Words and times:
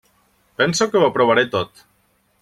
Pense 0.61 0.87
que 0.95 1.01
ho 1.01 1.05
aprovaré 1.09 1.43
tot. 1.57 1.85